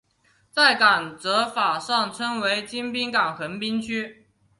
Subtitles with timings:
[0.49, 4.25] 在港则法上称为京滨港横滨区。